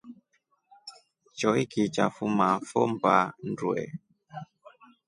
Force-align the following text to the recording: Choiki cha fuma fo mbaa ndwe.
Choiki 1.37 1.83
cha 1.95 2.05
fuma 2.15 2.47
fo 2.67 2.81
mbaa 2.93 3.25
ndwe. 3.49 3.81